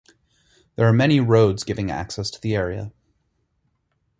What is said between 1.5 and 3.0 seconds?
giving access to the area.